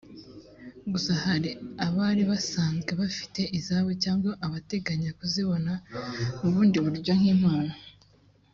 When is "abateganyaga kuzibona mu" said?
4.45-6.47